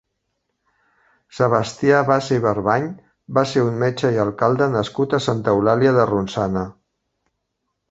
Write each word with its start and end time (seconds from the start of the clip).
Sebastià 1.39 1.99
Bassa 2.07 2.37
i 2.39 2.43
Barbany 2.45 2.87
va 3.39 3.45
ser 3.53 3.67
un 3.67 3.77
metge 3.85 4.11
i 4.17 4.19
alcalde 4.25 4.71
nascut 4.79 5.17
a 5.19 5.23
Santa 5.29 5.57
Eulàlia 5.57 5.95
de 6.01 6.09
Ronçana. 6.15 6.67